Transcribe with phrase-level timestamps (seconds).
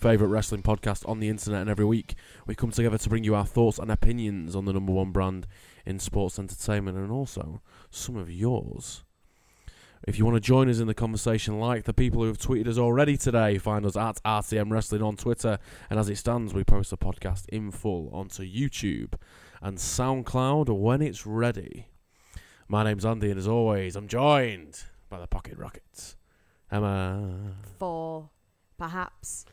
[0.00, 2.14] favourite wrestling podcast on the internet, and every week
[2.46, 5.46] we come together to bring you our thoughts and opinions on the number one brand
[5.86, 9.02] in sports entertainment and also some of yours.
[10.06, 12.68] If you want to join us in the conversation, like the people who have tweeted
[12.68, 15.58] us already today, find us at RTM Wrestling on Twitter.
[15.90, 19.14] And as it stands, we post the podcast in full onto YouTube
[19.60, 21.88] and SoundCloud when it's ready.
[22.66, 26.16] My name's Andy, and as always, I'm joined by the Pocket Rockets.
[26.72, 27.56] Emma.
[27.78, 28.30] for
[28.78, 29.44] perhaps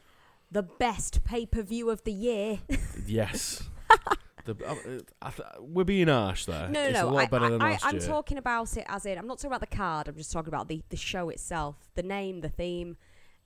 [0.52, 2.60] the best pay per view of the year.
[3.05, 3.64] Yes.
[4.54, 6.68] the, uh, I we're being harsh there.
[6.70, 7.10] no, no, it's no.
[7.10, 8.08] a lot better than last I, I'm year.
[8.08, 10.68] talking about it as in, I'm not talking about the card, I'm just talking about
[10.68, 11.90] the, the show itself.
[11.96, 12.98] The name, the theme.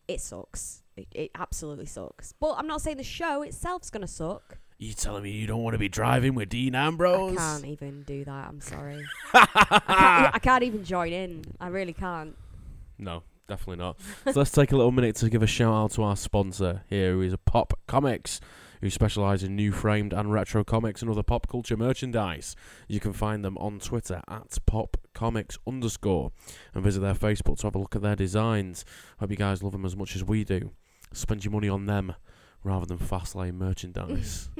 [0.07, 0.83] It sucks.
[0.95, 2.33] It, it absolutely sucks.
[2.33, 4.57] But I'm not saying the show itself's going to suck.
[4.77, 7.37] you telling me you don't want to be driving with Dean Ambrose?
[7.37, 8.47] I can't even do that.
[8.47, 9.05] I'm sorry.
[9.33, 11.45] I, can't, I can't even join in.
[11.59, 12.35] I really can't.
[12.97, 13.99] No, definitely not.
[14.25, 17.13] so let's take a little minute to give a shout out to our sponsor here,
[17.13, 18.41] who is Pop Comics,
[18.81, 22.55] who specialise in new framed and retro comics and other pop culture merchandise.
[22.87, 26.31] You can find them on Twitter at Pop Comics underscore
[26.73, 28.83] and visit their Facebook to have a look at their designs.
[29.19, 30.71] Hope you guys love them as much as we do.
[31.13, 32.13] Spend your money on them
[32.63, 34.49] rather than Fastlane merchandise.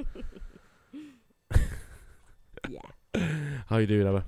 [2.70, 2.82] Yeah.
[3.68, 4.24] How you doing, Emma?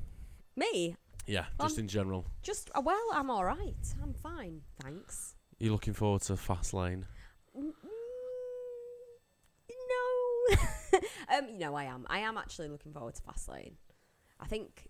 [0.56, 0.96] Me?
[1.28, 2.26] Yeah, Um, just in general.
[2.42, 3.76] Just, uh, well, I'm all right.
[4.02, 4.62] I'm fine.
[4.82, 5.36] Thanks.
[5.60, 7.04] You looking forward to Fastlane?
[7.58, 7.72] Mm,
[11.36, 12.06] Um, no, I am.
[12.08, 13.74] I am actually looking forward to Fastlane.
[14.40, 14.90] I think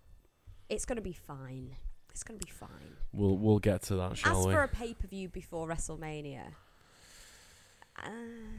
[0.67, 1.77] it's going to be fine.
[2.11, 2.97] It's going to be fine.
[3.13, 4.51] We'll we'll get to that, shall As we?
[4.53, 6.47] for a pay per view before WrestleMania,
[7.97, 8.09] uh,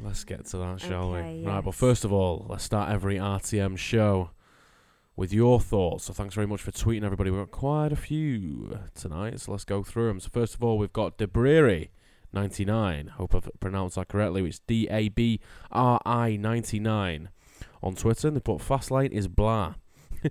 [0.02, 1.46] Let's get to that, shall Okay, we?
[1.46, 4.30] Right, but first of all, let's start every RTM show
[5.16, 6.04] with your thoughts.
[6.04, 7.30] So thanks very much for tweeting, everybody.
[7.30, 10.20] We've got quite a few tonight, so let's go through them.
[10.20, 11.90] So first of all, we've got Debriri.
[12.34, 13.08] 99.
[13.16, 14.44] Hope I've pronounced that correctly.
[14.46, 15.40] It's D A B
[15.70, 17.30] R I 99
[17.82, 18.28] on Twitter.
[18.28, 19.74] And they put Fastlane is blah.
[20.22, 20.30] the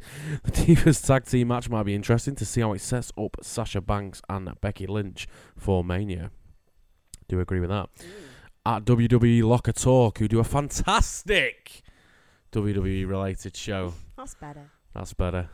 [0.52, 4.22] Divas tag team match might be interesting to see how it sets up Sasha Banks
[4.30, 6.32] and Becky Lynch for Mania.
[7.28, 7.90] Do you agree with that?
[7.98, 8.06] mm,
[8.66, 11.82] at WWE Locker Talk, who do a fantastic
[12.52, 13.94] WWE related show.
[14.18, 14.72] that's better.
[14.94, 15.50] That's better.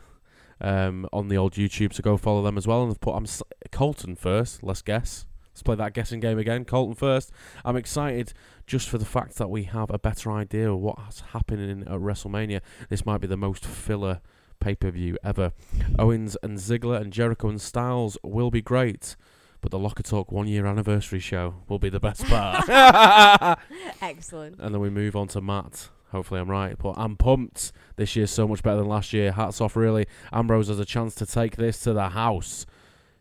[0.60, 2.82] Um, on the old YouTube, so go follow them as well.
[2.82, 4.62] And they've put I'm s- Colton first.
[4.62, 5.26] Let's guess.
[5.60, 6.64] Let's play that guessing game again.
[6.64, 7.32] Colton first.
[7.66, 8.32] I'm excited
[8.66, 12.62] just for the fact that we have a better idea of what's happening at WrestleMania.
[12.88, 14.22] This might be the most filler
[14.58, 15.52] pay per view ever.
[15.98, 19.16] Owens and Ziggler and Jericho and Styles will be great,
[19.60, 22.66] but the Locker Talk one year anniversary show will be the best part.
[24.00, 24.58] Excellent.
[24.60, 25.90] And then we move on to Matt.
[26.10, 26.78] Hopefully, I'm right.
[26.78, 27.70] But I'm pumped.
[27.96, 29.32] This year's so much better than last year.
[29.32, 30.06] Hats off, really.
[30.32, 32.64] Ambrose has a chance to take this to the house.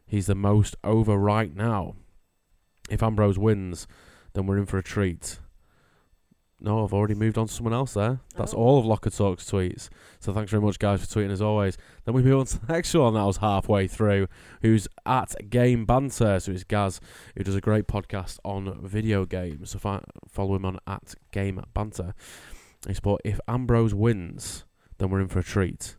[0.08, 1.96] He's the most over right now.
[2.90, 3.88] If Ambrose wins,
[4.34, 5.40] then we're in for a treat.
[6.62, 8.20] No, I've already moved on to someone else there.
[8.36, 8.58] That's Oh.
[8.58, 9.88] all of Locker Talk's tweets.
[10.20, 11.78] So thanks very much, guys, for tweeting as always.
[12.04, 14.28] Then we move on to the next one that was halfway through,
[14.62, 16.38] who's at Game Banter.
[16.42, 17.00] So it's Gaz,
[17.38, 19.70] who does a great podcast on video games.
[19.70, 22.14] So fi- follow him on at Game Banter.
[22.86, 24.66] He's put, if Ambrose wins,
[24.98, 25.96] then we're in for a treat.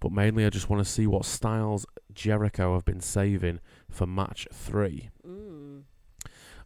[0.00, 1.84] But mainly, I just want to see what Styles
[2.14, 3.60] Jericho have been saving
[3.90, 5.10] for match three.
[5.26, 5.57] Mm.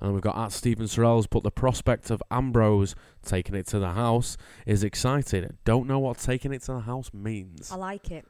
[0.02, 3.92] And we've got at Stephen Sorrells put the prospect of Ambrose taking it to the
[3.92, 4.36] house
[4.66, 5.56] is exciting.
[5.64, 7.70] Don't know what taking it to the house means.
[7.70, 8.26] I like it.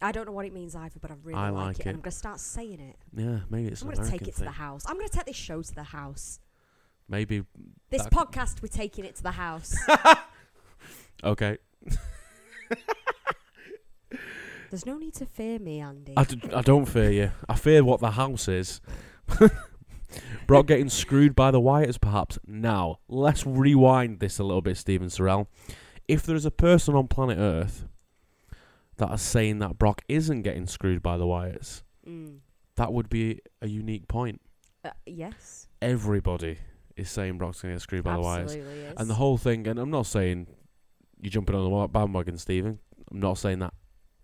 [0.00, 1.80] I don't know what it means either, but I really I like, like it.
[1.80, 1.86] it.
[1.86, 2.96] And I'm going to start saying it.
[3.12, 4.84] Yeah, maybe it's I'm going to take it to the house.
[4.86, 6.38] I'm going to take this show to the house.
[7.08, 7.42] Maybe
[7.90, 9.74] This podcast, we're taking it to the house.
[11.24, 11.58] okay.
[14.70, 16.14] There's no need to fear me, Andy.
[16.16, 17.32] I, d- I don't fear you.
[17.48, 18.80] I fear what the house is.
[20.46, 22.38] Brock getting screwed by the Wyatts, perhaps.
[22.46, 25.46] Now, let's rewind this a little bit, Stephen Sorrell.
[26.06, 27.86] If there is a person on planet Earth
[28.98, 32.40] that is saying that Brock isn't getting screwed by the Wyatts, Mm.
[32.76, 34.40] that would be a unique point.
[34.84, 35.68] Uh, yes.
[35.80, 36.58] Everybody
[36.96, 38.56] is saying Brock's going to get screwed by the Wyatts.
[38.56, 38.94] Is.
[38.98, 40.46] And the whole thing, and I'm not saying
[41.22, 42.78] you're jumping on the bandwagon, Stephen.
[43.10, 43.72] I'm not saying that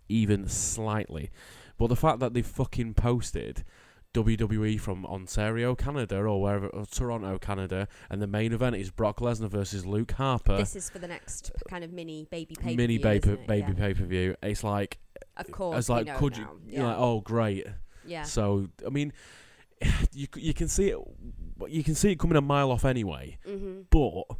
[0.07, 1.31] even slightly.
[1.77, 3.63] But the fact that they fucking posted
[4.13, 9.19] WWE from Ontario, Canada, or wherever, or Toronto, Canada, and the main event is Brock
[9.19, 10.57] Lesnar versus Luke Harper.
[10.57, 14.03] this is for the next kind of mini baby pay mini baby baby pay per
[14.03, 14.35] view.
[14.43, 14.99] It's like
[15.37, 16.51] Of course, it's like could you now.
[16.67, 16.87] Yeah.
[16.87, 17.67] like oh great
[18.05, 18.23] Yeah.
[18.23, 19.13] So I mean,
[20.11, 20.99] you you can see it,
[21.69, 23.37] you can see it coming a mile off anyway.
[23.47, 23.83] Mm-hmm.
[23.89, 24.37] But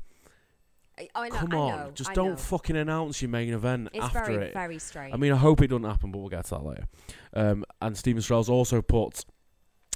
[1.15, 2.35] I know, come on, know, just I don't know.
[2.35, 4.53] fucking announce your main event It's after very, it.
[4.53, 5.13] very strange.
[5.13, 6.87] I mean, I hope it doesn't happen, but we'll get to that later.
[7.33, 9.25] Um, and Steven Strell's also put,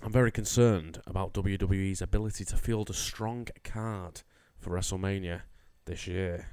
[0.04, 4.24] I'm very concerned about WWE's ability to field a strong card
[4.60, 5.44] for WrestleMania
[5.86, 6.48] this year.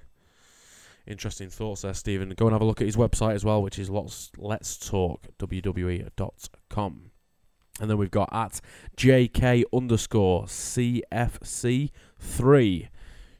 [1.06, 2.30] Interesting thoughts there, Stephen.
[2.30, 5.26] Go and have a look at his website as well, which is lots, let's talk
[5.38, 7.10] WWE.com.
[7.80, 8.60] And then we've got at
[8.96, 12.88] JK underscore CFC3,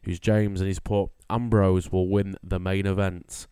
[0.02, 3.46] who's James, and he's put Ambrose will win the main event.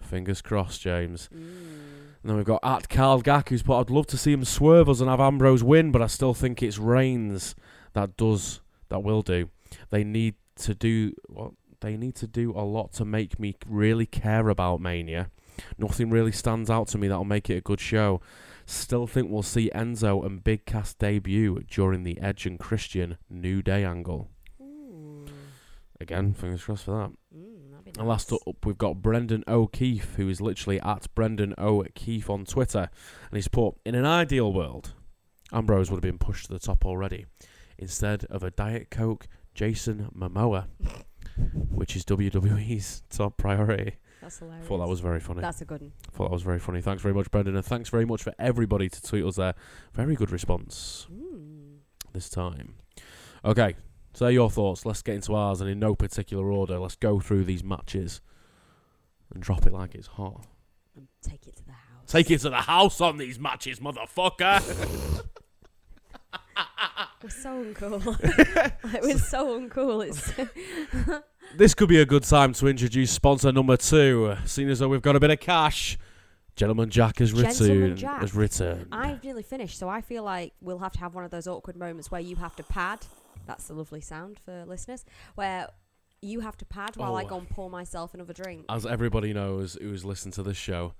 [0.00, 1.28] Fingers crossed, James.
[1.32, 2.11] Mm.
[2.22, 4.88] And then we've got at Carl Gack, who's put, I'd love to see him swerve
[4.88, 7.56] us and have Ambrose win, but I still think it's Reigns
[7.94, 9.50] that does, that will do.
[9.90, 11.52] They need to do, what?
[11.80, 15.30] They need to do a lot to make me really care about Mania.
[15.76, 18.20] Nothing really stands out to me that'll make it a good show.
[18.66, 23.62] Still think we'll see Enzo and Big Cass debut during the Edge and Christian New
[23.62, 24.30] Day angle.
[24.60, 25.26] Ooh.
[26.00, 27.10] Again, fingers crossed for that.
[27.98, 32.88] And last up, we've got Brendan O'Keefe, who is literally at Brendan O'Keefe on Twitter.
[33.30, 34.94] And he's put, In an ideal world,
[35.52, 37.26] Ambrose would have been pushed to the top already.
[37.78, 40.68] Instead of a Diet Coke, Jason Momoa,
[41.70, 43.96] which is WWE's top priority.
[44.22, 44.66] That's hilarious.
[44.68, 45.40] Thought that was very funny.
[45.40, 45.92] That's a good one.
[46.12, 46.80] Thought that was very funny.
[46.80, 47.56] Thanks very much, Brendan.
[47.56, 49.54] And thanks very much for everybody to tweet us there.
[49.92, 51.78] Very good response Mm.
[52.12, 52.76] this time.
[53.44, 53.74] Okay,
[54.12, 54.84] so your thoughts.
[54.84, 58.20] Let's get into ours, and in no particular order, let's go through these matches
[59.32, 60.44] and drop it like it's hot.
[60.96, 62.06] And take it to the house.
[62.06, 65.22] Take it to the house on these matches, motherfucker.
[67.22, 68.94] We're so uncool.
[68.94, 70.04] it was so uncool.
[70.06, 71.22] It's
[71.56, 74.34] this could be a good time to introduce sponsor number two.
[74.44, 75.96] Seeing as though we've got a bit of cash,
[76.56, 77.98] Gentleman Jack has returned.
[77.98, 78.22] Jack.
[78.22, 78.88] Has returned.
[78.90, 81.76] I've nearly finished, so I feel like we'll have to have one of those awkward
[81.76, 82.98] moments where you have to pad.
[83.46, 85.04] That's the lovely sound for listeners.
[85.34, 85.68] Where
[86.20, 87.28] you have to pad while I Oh.
[87.28, 88.66] go and pour myself another drink.
[88.68, 90.94] As everybody knows who's listened to this show,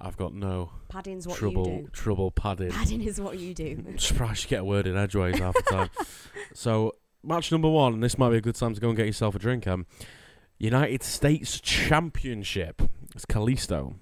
[0.00, 1.88] I've got no Padding's what trouble you do.
[1.92, 2.70] trouble padding.
[2.70, 3.84] Padding is what you do.
[3.88, 5.90] I'm surprised you get a word in edgeways half the time.
[6.54, 6.92] so
[7.22, 9.34] match number one, and this might be a good time to go and get yourself
[9.34, 9.66] a drink.
[9.66, 9.86] Um,
[10.58, 12.82] United States Championship.
[13.14, 13.96] It's Kalisto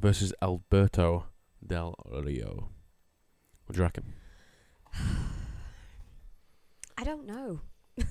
[0.00, 1.26] versus Alberto
[1.64, 2.70] Del Rio.
[3.66, 4.12] What do you reckon?
[6.96, 7.60] I don't know,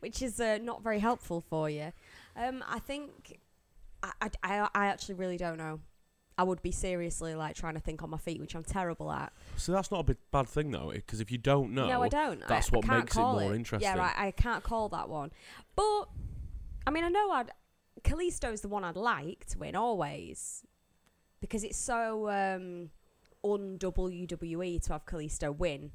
[0.00, 1.92] which is uh, not very helpful for you.
[2.36, 3.38] Um, I think
[4.02, 5.80] I, I, I, actually really don't know.
[6.38, 9.32] I would be seriously like trying to think on my feet, which I'm terrible at.
[9.56, 12.08] So that's not a big, bad thing though, because if you don't know, No, I
[12.08, 12.46] don't.
[12.46, 13.90] that's I, what I makes it more interesting.
[13.90, 14.14] Yeah, right.
[14.16, 15.32] I can't call that one.
[15.76, 16.06] But
[16.86, 17.50] I mean, I know I'd
[18.02, 20.64] Kalisto's the one I'd like to win always
[21.40, 22.90] because it's so um,
[23.44, 25.92] un WWE to have Kalisto win.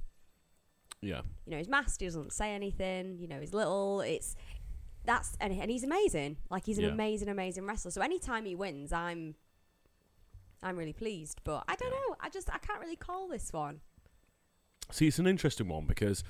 [1.05, 3.17] Yeah, You know, his mask he doesn't say anything.
[3.19, 4.01] You know, he's little.
[4.01, 4.35] It's
[5.05, 6.37] that's and, and he's amazing.
[6.49, 6.91] Like he's an Yeah.
[6.91, 7.91] amazing, amazing wrestler.
[7.91, 9.35] So anytime he wins, I'm
[10.63, 11.41] I'm really pleased.
[11.43, 11.97] But I don't Yeah.
[12.09, 12.15] know.
[12.19, 13.81] I just I can't really call this one.
[14.91, 16.23] See, it's an interesting one because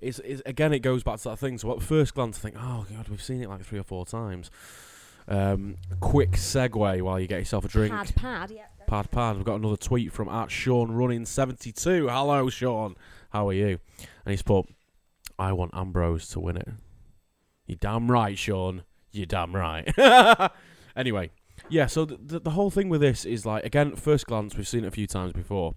[0.00, 1.58] it's, it's again it goes back to that thing.
[1.58, 4.06] So at first glance, I think, oh god, we've seen it like three or four
[4.06, 4.50] times.
[5.28, 7.92] Um, quick segue while you get yourself a drink.
[7.94, 8.50] Pad, pad.
[8.50, 8.64] Yeah.
[8.90, 9.36] Pad pad.
[9.36, 12.08] We've got another tweet from at Sean Running seventy two.
[12.08, 12.96] Hello, Sean.
[13.28, 13.78] How are you?
[14.24, 14.66] And he's put,
[15.38, 16.68] I want Ambrose to win it.
[17.66, 18.82] You damn right, Sean.
[19.12, 19.88] You damn right.
[20.96, 21.30] anyway,
[21.68, 21.86] yeah.
[21.86, 24.82] So the, the the whole thing with this is like again, first glance, we've seen
[24.82, 25.76] it a few times before.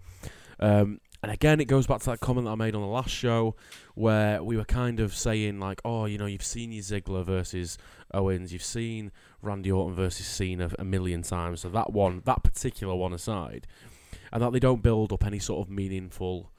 [0.59, 3.09] Um, and again, it goes back to that comment that I made on the last
[3.09, 3.55] show,
[3.95, 7.77] where we were kind of saying like, oh, you know, you've seen your Ziggler versus
[8.13, 9.11] Owens, you've seen
[9.41, 11.61] Randy Orton versus Cena a million times.
[11.61, 13.65] So that one, that particular one aside,
[14.31, 16.51] and that they don't build up any sort of meaningful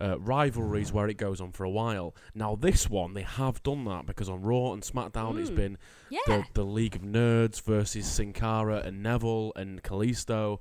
[0.00, 2.14] uh, rivalries where it goes on for a while.
[2.34, 5.76] Now this one, they have done that because on Raw and SmackDown, it's been
[6.10, 6.20] Yeah.
[6.26, 10.60] the, the League of Nations versus Sin Cara and Neville and Kalisto.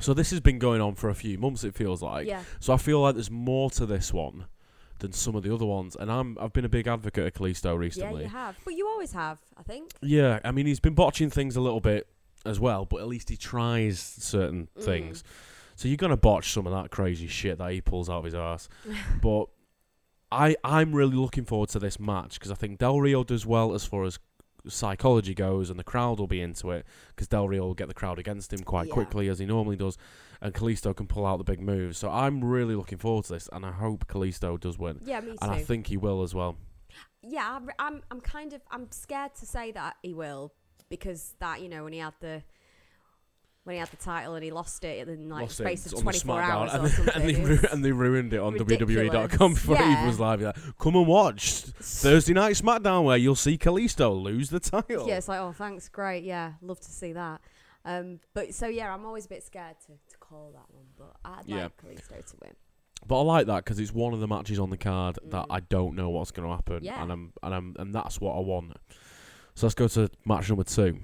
[0.00, 1.64] So this has been going on for a few months.
[1.64, 2.26] It feels like.
[2.26, 2.42] yeah.
[2.60, 4.46] So I feel like there's more to this one
[5.00, 7.64] than some of the other ones, and I'm I've been a big advocate of Kalisto
[7.66, 8.22] Yeah, recently.
[8.24, 8.56] you have.
[8.64, 9.92] But you always have, I think.
[10.02, 12.06] Yeah, I mean he's been botching things a little bit
[12.46, 14.82] as well, but at least he tries certain Mm.
[14.84, 15.24] things.
[15.76, 18.34] So you're gonna botch some of that crazy shit that he pulls out of his
[18.34, 18.68] ass.
[19.22, 19.46] but
[20.32, 23.74] I I'm really looking forward to this match because I think Del Rio does well
[23.74, 24.18] as far as
[24.68, 27.94] psychology goes, and the crowd will be into it because Del Rio will get the
[27.94, 28.94] crowd against him quite Yeah.
[28.94, 29.96] quickly as he normally does,
[30.40, 31.98] and Kalisto can pull out the big moves.
[31.98, 35.32] So I'm really looking forward to this, and I hope Kalisto does win, Yeah, me
[35.32, 35.38] too.
[35.42, 36.56] and I think he will as well.
[37.22, 40.52] yeah, I'm, I'm, I'm kind of, I'm scared to say that he will
[40.88, 42.42] because that, you know, when he had the,
[43.68, 46.00] when he had the title and he lost it in like Lost it space of
[46.00, 47.14] 24 hours and, or something.
[47.14, 49.10] and, they ru- and they ruined it on ridiculous.
[49.12, 50.40] WWE.com before it even was live.
[50.40, 55.06] Like, Come and watch Thursday Night SmackDown where you'll see Kalisto lose the title.
[55.06, 57.40] Yeah, it's like, oh, thanks, great, yeah, love to see that.
[57.84, 61.14] Um, but so yeah, I'm always a bit scared to, to call that one, but
[61.24, 61.64] I'd Yeah.
[61.64, 62.52] like Kalisto to win.
[63.06, 65.54] But I like that because it's one of the matches on the card that Mm.
[65.56, 67.00] I don't know what's going to happen, Yeah.
[67.02, 68.72] and I'm and I'm and that's what I want.
[69.54, 70.98] So let's go to match number two: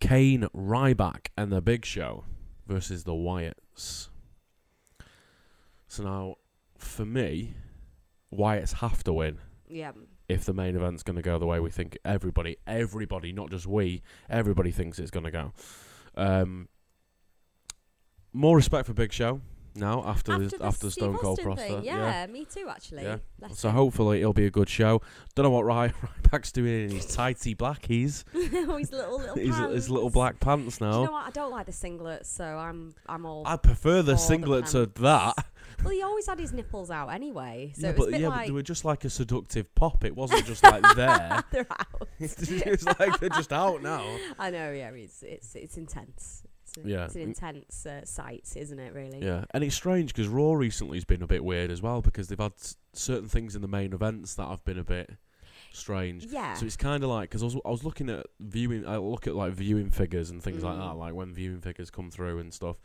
[0.00, 2.24] Kane, Ryback, and the Big Show
[2.66, 4.08] versus the Wyatts.
[5.86, 6.34] So now,
[6.76, 7.54] for me,
[8.32, 9.38] Wyatts have to win
[9.68, 9.92] Yeah,
[10.28, 13.66] if the main event's going to go the way we think everybody, everybody, not just
[13.66, 15.52] we, everybody thinks it's going to go.
[16.14, 16.68] Um,
[18.32, 19.40] more respect for Big Show
[19.78, 21.60] now after after the, the after Stone Cold Prosper.
[21.60, 23.04] thing, yeah, me too, actually.
[23.04, 23.18] Yeah.
[23.48, 23.68] So see.
[23.68, 25.00] hopefully it'll be a good show.
[25.34, 25.88] Don't know what Ry-
[26.22, 28.24] Ryback's doing in his tighty blackies.
[28.34, 31.04] oh, his little little his, his little black pants Do you now.
[31.04, 31.26] know what?
[31.26, 33.42] I don't like the singlets, so I'm I'm all.
[33.46, 35.34] I prefer the for the singlet to that.
[35.84, 38.36] well, he always had his nipples out anyway, so yeah, but a bit yeah, but
[38.36, 40.04] like they were just like a seductive pop.
[40.04, 41.44] It wasn't just like there.
[41.52, 42.08] they're out.
[42.18, 44.04] it's like they're just out now.
[44.38, 46.42] I know, yeah, it's it's it's intense.
[46.84, 47.04] A, Yeah.
[47.04, 48.92] it's an intense uh, sight, isn't it?
[48.94, 49.22] Really.
[49.24, 52.28] Yeah, and it's strange because Raw recently has been a bit weird as well because
[52.28, 55.10] they've had s- certain things in the main events that have been a bit
[55.72, 56.24] strange.
[56.24, 56.54] Yeah.
[56.54, 59.26] So it's kind of like because I was I was looking at viewing I look
[59.26, 60.80] at like viewing figures and things like Mm.
[60.80, 62.76] that like when viewing figures come through and stuff.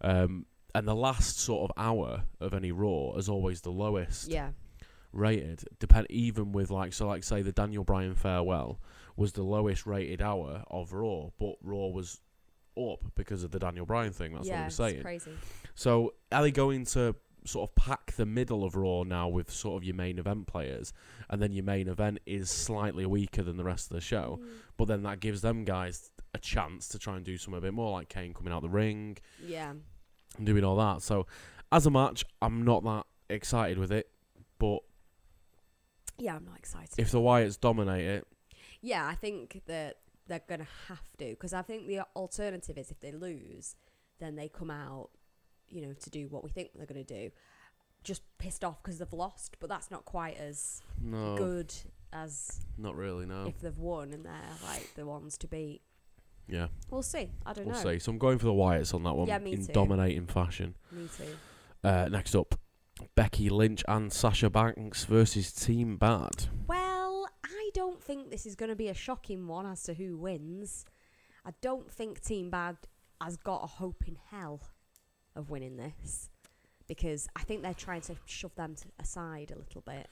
[0.00, 4.50] Um, and the last sort of hour of any Raw is always the lowest yeah.
[5.12, 5.64] rated.
[5.78, 8.80] Depend even with like so like say the Daniel Bryan farewell
[9.16, 12.20] was the lowest rated hour of Raw, but Raw was
[12.78, 14.32] up because of the Daniel Bryan thing.
[14.34, 15.02] That's yeah, what I'm saying.
[15.02, 15.32] crazy.
[15.74, 17.14] So are they going to
[17.46, 20.92] sort of pack the middle of Raw now with sort of your main event players,
[21.28, 24.48] and then your main event is slightly weaker than the rest of the show, Mm.
[24.78, 27.74] but then that gives them guys a chance to try and do something a bit
[27.74, 29.74] more, like Kane coming out the ring Yeah.
[30.38, 31.02] and doing all that.
[31.02, 31.26] So
[31.70, 34.08] as a match, I'm not that excited with it,
[34.58, 34.78] but
[36.18, 36.94] Yeah, I'm not excited.
[36.96, 38.26] if the Wyatts dominate it,
[38.80, 43.00] yeah, I think that they're gonna have to because I think the alternative is if
[43.00, 43.76] they lose,
[44.18, 45.10] then they come out,
[45.68, 47.30] you know, to do what we think they're gonna do.
[48.02, 51.72] Just pissed off because they've lost, but that's not quite as no, good
[52.12, 53.24] as not really.
[53.26, 55.80] No, if they've won and they're like the ones to beat.
[56.46, 57.30] yeah, We'll see.
[57.46, 57.72] I don't know.
[57.72, 57.98] we'll see.
[57.98, 59.72] So I'm going for the Wyatts on that one Yeah, me in too.
[59.72, 60.74] dominating fashion.
[60.92, 61.34] Me too.
[61.82, 62.54] Uh, next up,
[63.14, 66.46] Becky Lynch and Sasha Banks versus Team Bad.
[66.66, 66.73] Well,
[68.04, 70.84] think this is going to be a shocking one as to who wins.
[71.44, 72.76] I don't think Team Bad
[73.20, 74.60] has got a hope in hell
[75.36, 76.30] of winning this
[76.86, 80.08] because I think they're trying to shove them to aside a little bit.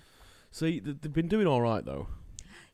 [0.51, 2.09] See, th- they've been doing all right though.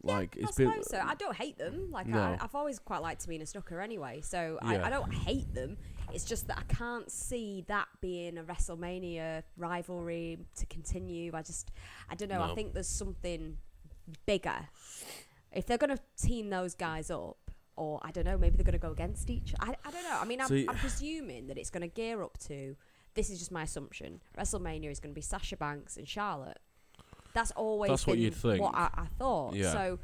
[0.02, 0.82] Like I it's been.
[0.82, 1.00] so.
[1.04, 1.90] I don't hate them.
[1.90, 2.20] Like No.
[2.20, 4.82] I, I've always quite liked Tamina Snuka anyway, so Yeah.
[4.82, 5.76] I, I don't hate them.
[6.12, 11.32] It's just that I can't see that being a WrestleMania rivalry to continue.
[11.34, 11.70] I just,
[12.08, 12.38] I don't know.
[12.38, 12.52] No.
[12.52, 13.58] I think there's something
[14.26, 14.68] bigger.
[15.52, 17.36] If they're going to team those guys up,
[17.76, 19.54] or I don't know, maybe they're going to go against each.
[19.60, 20.18] I, I don't know.
[20.20, 22.76] I mean, I'm, See- I'm presuming that it's going to gear up to.
[23.14, 24.20] This is just my assumption.
[24.38, 26.58] WrestleMania is going to be Sasha Banks and Charlotte.
[27.34, 28.60] That's always That's what you'd think.
[28.60, 29.54] What I, I thought.
[29.54, 29.72] Yeah.
[29.72, 29.98] So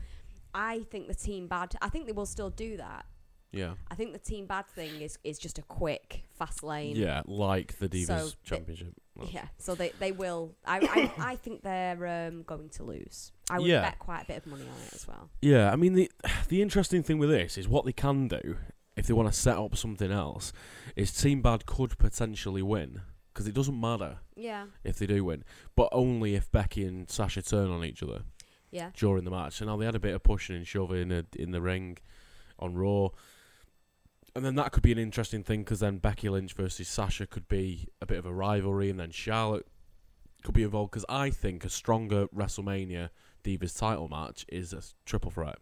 [0.54, 1.74] I think the team bad.
[1.82, 3.06] I think they will still do that.
[3.52, 3.74] yeah.
[3.90, 6.96] I think the team bad thing is is just a quick fast lane.
[6.96, 8.94] Yeah, like the Divas So Championship.
[9.30, 10.54] Yeah, so they, they will.
[10.66, 13.32] I, I, I think they're um, going to lose.
[13.48, 13.82] I would Yeah.
[13.82, 15.30] bet quite a bit of money on it as well.
[15.40, 16.10] Yeah, I mean the
[16.48, 18.56] the interesting thing with this is what they can do
[18.96, 20.52] if they want to set up something else
[20.96, 23.00] is Team Bad could potentially win
[23.32, 25.42] because it doesn't matter Yeah, if they do win,
[25.74, 28.22] but only if Becky and Sasha turn on each other
[28.70, 29.54] yeah, during the match.
[29.54, 31.98] So now they had a bit of pushing and shoving in, in the ring
[32.58, 33.08] on Raw.
[34.36, 37.46] And then that could be an interesting thing because then Becky Lynch versus Sasha could
[37.48, 39.66] be a bit of a rivalry, and then Charlotte
[40.42, 43.10] could be involved because I think a stronger WrestleMania
[43.44, 45.56] Divas title match is a triple threat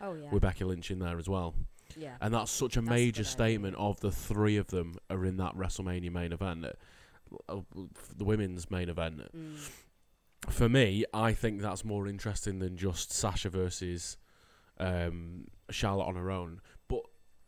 [0.00, 1.54] oh yeah, with Becky Lynch in there as well.
[1.96, 3.30] yeah, And that's such a That's major good idea.
[3.32, 6.66] statement of the three of them are in that WrestleMania main event,
[7.48, 7.56] uh,
[8.16, 9.22] the women's main event.
[9.34, 9.70] mm,
[10.48, 14.18] For me, I think that's more interesting than just Sasha versus
[14.78, 16.60] um, Charlotte on her own.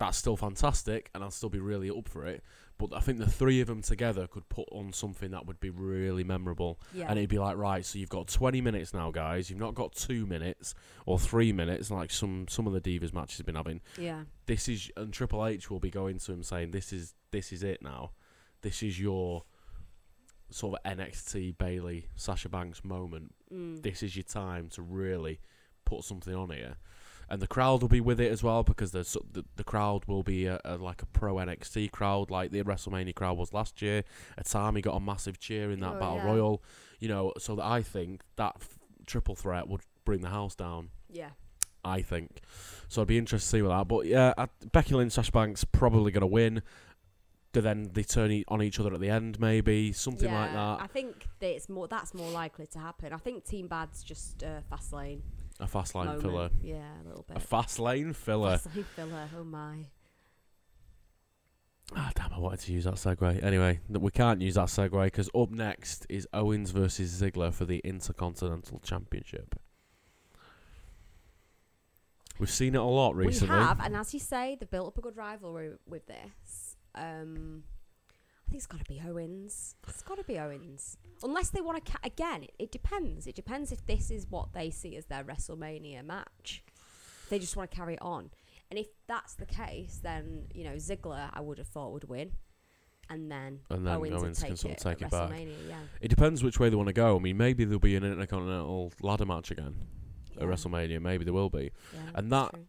[0.00, 2.42] That's still fantastic, and I'll still be really up for it.
[2.78, 5.68] But I think the three of them together could put on something that would be
[5.70, 6.80] really memorable.
[6.94, 9.50] yeah, And it'd be like, right, so you've got 20 minutes now, guys.
[9.50, 13.36] You've not got two minutes or three minutes like some some of the Divas matches
[13.36, 16.70] have been having yeah, this is and Triple H will be going to him saying
[16.70, 18.12] this is this is it now.
[18.62, 19.44] This is your
[20.50, 23.34] sort of NXT Bayley Sasha Banks moment.
[23.52, 25.40] mm, This is your time to really
[25.84, 26.76] put something on here.
[27.30, 30.46] And the crowd will be with it as well because the the, crowd will be
[30.46, 34.02] a, a, like a pro NXT crowd, like the WrestleMania crowd was last year.
[34.38, 36.26] Atami got a massive cheer in that Oh, battle yeah.
[36.26, 36.62] royal,
[36.98, 37.32] you know.
[37.38, 40.90] So that I think that f- triple threat would bring the house down.
[41.08, 41.30] Yeah.
[41.84, 42.40] I think.
[42.88, 43.86] So I'd be interested to see with that.
[43.88, 46.62] But yeah, I, Becky Lynch, Sash Banks probably going to win.
[47.52, 50.82] Do then they turn e- on each other at the end, maybe something like that.
[50.82, 51.88] I think that it's more.
[51.88, 53.12] That's more likely to happen.
[53.12, 55.22] I think Team Bad's just uh, fast lane.
[55.60, 56.22] A fast line moment.
[56.22, 56.50] filler.
[56.62, 57.36] Yeah, a little bit.
[57.36, 58.58] A fast lane filler.
[58.58, 59.28] Fast lane filler.
[59.38, 59.86] Oh my.
[61.96, 62.32] Ah, damn!
[62.32, 63.42] I wanted to use that segue.
[63.42, 67.78] Anyway, we can't use that segue because up next is Owens versus Ziggler for the
[67.78, 69.58] Intercontinental Championship.
[72.38, 73.54] We've seen it a lot recently.
[73.54, 76.76] We have, and as you say, they've built up a good rivalry with this.
[76.94, 77.64] Um,
[78.50, 79.76] I think it's got to be Owens.
[79.86, 81.92] It's got to be Owens, unless they want to.
[81.92, 83.28] Ca- again, it, it depends.
[83.28, 86.64] It depends if this is what they see as their WrestleMania match.
[87.28, 88.30] They just want to carry it on,
[88.68, 92.32] and if that's the case, then you know Ziggler, I would have thought would win,
[93.08, 95.30] and then, And then Owens, Owens can take sort it, of take it back.
[95.68, 97.14] Yeah, It depends which way they want to go.
[97.14, 99.76] I mean, maybe there'll be an Intercontinental ladder match again
[100.36, 100.42] yeah.
[100.42, 101.00] at WrestleMania.
[101.00, 101.70] Maybe there will be.
[101.94, 102.66] Yeah, and that- true.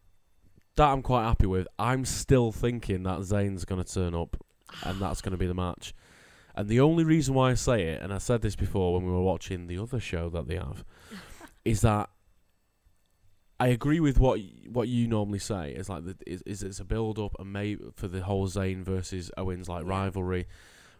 [0.77, 1.67] That I'm quite happy with.
[1.77, 4.37] I'm still thinking that Zayn's going to turn up,
[4.83, 5.93] and that's going to be the match.
[6.55, 9.11] And the only reason why I say it, and I said this before when we
[9.11, 10.83] were watching the other show that they have,
[11.65, 12.09] is that
[13.59, 15.73] I agree with what y- what you normally say.
[15.73, 18.83] It's like the, is, is it's a build up and maybe for the whole Zayn
[18.83, 20.47] versus Owens like rivalry.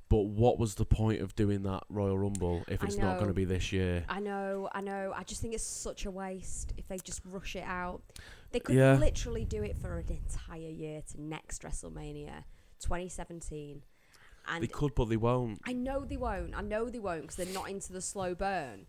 [0.09, 3.29] But what was the point of doing that Royal Rumble if I it's not going
[3.29, 4.03] to be this year?
[4.09, 5.13] I know, I know.
[5.15, 8.01] I just think it's such a waste if they just rush it out.
[8.51, 8.95] They could Yeah.
[8.95, 12.43] literally do it for an entire year to next WrestleMania,
[12.81, 13.81] 2017.
[14.47, 15.59] And They could, but they won't.
[15.65, 16.55] I know they won't.
[16.55, 18.87] I know they won't because they're not into the slow burn.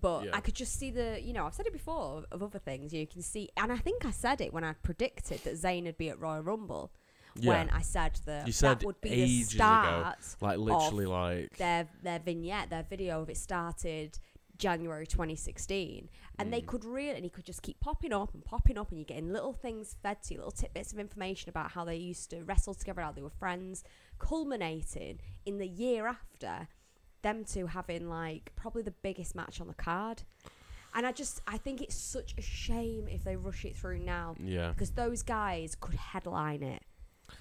[0.00, 0.30] But Yeah.
[0.34, 2.92] I could just see the, you know, I've said it before of, other things.
[2.92, 5.98] You can see, and I think I said it when I predicted that Zayn would
[5.98, 6.92] be at Royal Rumble.
[7.34, 9.48] Yeah, When I said that You said that would be the ago.
[9.48, 14.18] start like literally, like their their vignette, their video of it started
[14.58, 16.66] January 2016, and they Mm.
[16.66, 19.32] could really, and he could just keep popping up and popping up, and you're getting
[19.32, 22.74] little things fed to you, little tidbits of information about how they used to wrestle
[22.74, 23.84] together, how they were friends,
[24.18, 26.68] culminating in the year after
[27.22, 30.22] them two having like probably the biggest match on the card.
[30.94, 34.34] And I just, I think it's such a shame if they rush it through now
[34.42, 36.82] yeah, because those guys could headline it.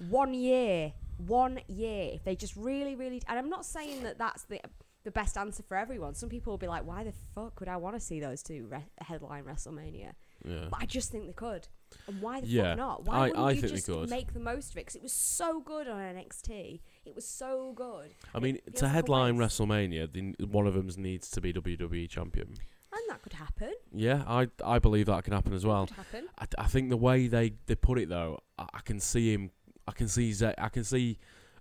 [0.09, 2.11] One year, one year.
[2.13, 4.61] If they just really, really, and I'm not saying that that's the
[5.03, 6.13] the best answer for everyone.
[6.15, 8.67] Some people will be like, "Why the fuck would I want to see those two
[8.69, 10.11] re- headline WrestleMania?"
[10.45, 10.67] yeah.
[10.69, 11.67] But I just think they could.
[12.07, 13.05] And why the Yeah, fuck not?
[13.05, 14.09] Why I- wouldn't I you think just could.
[14.09, 14.81] make the most of it?
[14.81, 16.81] Because it was so good on NXT.
[17.05, 19.37] It was so good, I mean, to headline.
[19.37, 22.47] WrestleMania, the, one of them needs to be WWE champion.
[22.93, 23.73] and that could happen.
[23.93, 25.87] Yeah, I I believe that can happen as well.
[25.87, 26.27] Could happen.
[26.37, 29.51] I, I think the way they, they put it though, I, I can see him.
[29.87, 31.17] I can see Z- I can see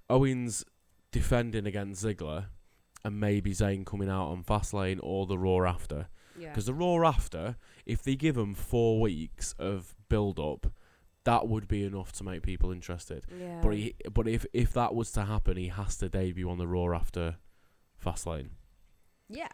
[0.08, 0.64] Owens
[1.12, 2.46] defending against Ziggler,
[3.04, 6.08] and maybe Zayn coming out on Fastlane or the Raw after.
[6.38, 6.48] Yeah.
[6.48, 10.66] Because the Raw after, if they give him four weeks of build up,
[11.24, 13.24] that would be enough to make people interested.
[13.38, 13.60] Yeah.
[13.62, 16.66] But he, but if if that was to happen, he has to debut on the
[16.66, 17.36] Raw after
[18.04, 18.50] Fastlane.
[19.28, 19.48] yeah.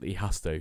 [0.00, 0.52] He has to.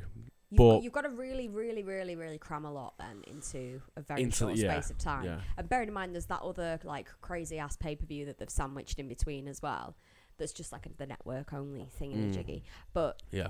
[0.49, 3.81] You've, But- got, you've got to really, really, really, really cram a lot then into
[3.95, 5.25] a very Into- short yeah, space of time.
[5.25, 5.41] Yeah.
[5.57, 8.49] And bearing in mind, there's that other like crazy ass pay per view that they've
[8.49, 9.95] sandwiched in between as well.
[10.37, 12.29] That's just like a, the network only thing in Mm.
[12.29, 12.63] a jiggy.
[12.93, 13.47] But Yeah.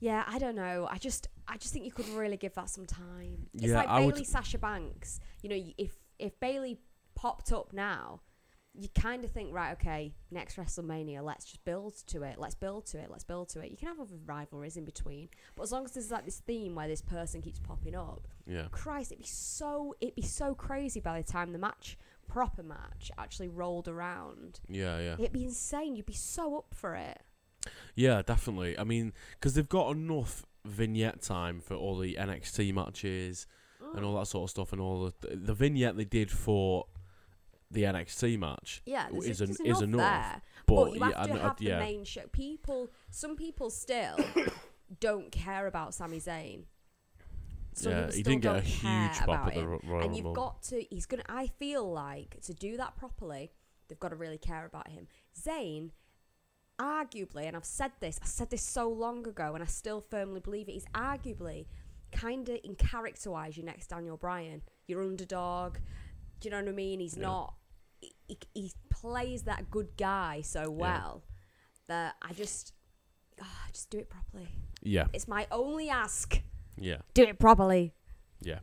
[0.00, 0.86] yeah, I don't know.
[0.90, 3.48] I just, I just think you could really give that some time.
[3.54, 5.20] It's Yeah, like I would- Bayley Sasha Banks.
[5.42, 6.78] You know, y- if if Bayley
[7.16, 8.20] popped up now,
[8.76, 12.38] you kind of think, right, okay, next WrestleMania, let's just build to it.
[12.40, 13.08] Let's build to it.
[13.10, 13.70] Let's build to it.
[13.70, 16.74] You can have other rivalries in between, but as long as there's like this theme
[16.74, 18.66] where this person keeps popping up, Yeah.
[18.72, 23.10] Christ, it'd be so it'd be so crazy by the time the match, proper match,
[23.18, 24.60] actually rolled around.
[24.68, 24.98] Yeah.
[24.98, 25.14] Yeah.
[25.18, 25.96] It'd be insane.
[25.96, 27.20] You'd be so up for it.
[27.94, 28.78] Yeah, definitely.
[28.78, 33.46] I mean, because they've got enough vignette time for all the NXT matches
[33.94, 34.20] and all mm.
[34.20, 36.86] that sort of stuff, and all the the vignette they did for
[37.70, 40.00] the NXT match Yeah, is, en- enough, is enough.
[40.00, 40.42] there.
[40.66, 42.22] But, But, you have I to I- uh, have the yeah, main show.
[42.32, 44.16] People, some people still
[45.00, 46.64] don't care about Sami Zayn.
[47.74, 50.42] Some yeah, he didn't get a huge pop at the Royal and you've Rumble.
[50.42, 50.82] got to.
[50.90, 51.24] He's gonna.
[51.28, 53.50] I feel like to do that properly,
[53.88, 55.08] they've got to really care about him.
[55.38, 55.90] Zayn,
[56.80, 58.18] arguably, and I've said this.
[58.22, 60.72] I said this so long ago, and I still firmly believe it.
[60.72, 61.66] He's arguably
[62.12, 65.78] kind of in character-wise your next Daniel Bryan, your underdog.
[66.40, 67.00] Do you know what I mean?
[67.00, 67.22] He's Yeah.
[67.22, 67.54] not.
[68.00, 71.24] He, he, plays that good guy so well
[71.88, 72.72] that I just,
[73.42, 74.48] ah, just do it properly.
[74.82, 76.40] yeah, It's my only ask.
[76.78, 77.92] Yeah, Do it properly.
[78.40, 78.58] yeah.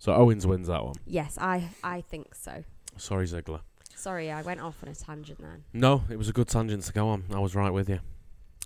[0.00, 0.94] So Owens wins that one.
[1.06, 2.62] Yes, I I think so.
[2.96, 3.60] Sorry, Ziggler.
[3.96, 5.64] Sorry, I went off on a tangent then.
[5.72, 7.24] No, it was a good tangent to go on.
[7.34, 7.98] I was right with you.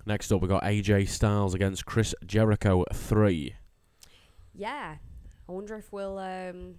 [0.05, 3.55] Next up, we got AJ Styles against Chris Jericho three.
[4.55, 4.97] Yeah,
[5.49, 6.75] I wonder if we'll um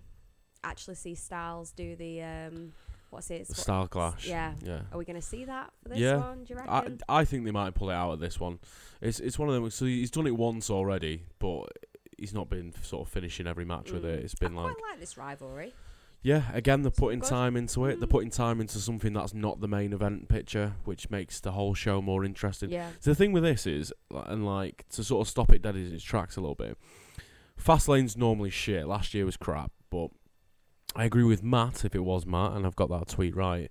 [0.63, 2.73] actually see Styles do the um
[3.09, 3.47] what's it?
[3.47, 4.27] The Styles Clash.
[4.27, 4.53] Yeah.
[4.63, 4.81] Yeah.
[4.91, 6.17] Are we going to see that for this Yeah.
[6.17, 6.43] one?
[6.43, 6.99] Do you I, reckon?
[7.09, 8.59] I think they might pull it out of this one.
[9.01, 9.69] It's it's one of them.
[9.71, 11.69] So he's done it once already, but
[12.23, 14.19] he's not been sort of finishing every match with it.
[14.19, 14.23] Mm.
[14.23, 15.73] It's been I like quite like this rivalry.
[16.21, 16.43] yeah.
[16.53, 17.99] Again, they're putting time into it.
[17.99, 18.11] They're Mm.
[18.17, 22.01] putting time into something that's not the main event picture, which makes the whole show
[22.01, 22.69] more interesting.
[22.71, 22.89] Yeah.
[22.99, 25.93] So the thing with this is, and like to sort of stop it dead in
[25.93, 26.77] its tracks a little bit.
[27.57, 28.87] Fastlane's normally shit.
[28.87, 30.09] Last year was crap, but
[30.95, 33.69] I agree with Matt if it was Matt, and I've got that tweet right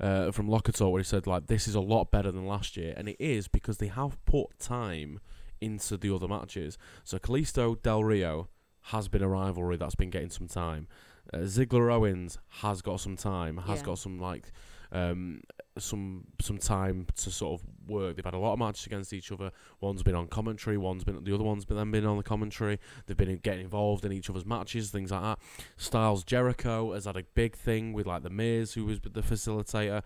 [0.00, 2.94] uh, from Locker where he said like this is a lot better than last year,
[2.96, 5.20] and it is because they have put time
[5.60, 6.78] into the other matches.
[7.04, 8.48] So Kalisto Del Rio
[8.84, 10.88] has been a rivalry that's been getting some time.
[11.32, 13.86] Uh, Ziggler Owens has got some time, has Yeah.
[13.86, 14.52] got some like
[14.92, 15.40] um,
[15.78, 18.16] some some time to sort of work.
[18.16, 19.52] They've had a lot of matches against each other.
[19.80, 22.80] One's been on commentary, one's been the other one's been then been on the commentary.
[23.06, 25.38] They've been getting involved in each other's matches, things like that.
[25.76, 30.02] Styles Jericho has had a big thing with like the Miz, who was the facilitator.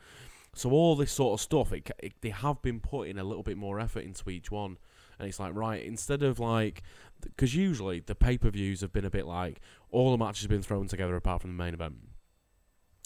[0.54, 3.56] So all this sort of stuff, it, it, they have been putting a little bit
[3.56, 4.76] more effort into each one,
[5.18, 6.83] and it's like right instead of like,
[7.22, 10.50] because usually the pay per views have been a bit like all the matches have
[10.50, 11.96] been thrown together apart from the main event.